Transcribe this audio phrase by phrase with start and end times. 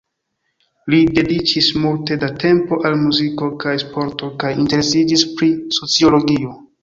[0.93, 6.57] Li dediĉis multe da tempo al muziko kaj sporto kaj interesiĝis pri sociologio.